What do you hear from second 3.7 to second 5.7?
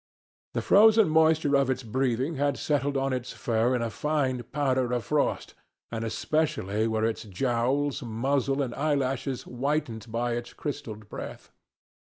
in a fine powder of frost,